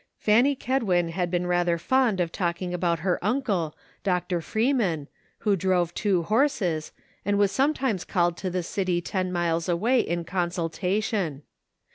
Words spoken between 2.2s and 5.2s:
talking about her uncle. Dr. Freeman,